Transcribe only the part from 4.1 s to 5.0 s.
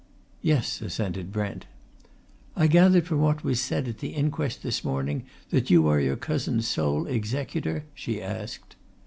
inquest this